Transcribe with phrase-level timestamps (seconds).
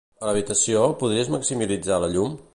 [0.21, 2.39] A l'habitació, podries maximitzar la llum?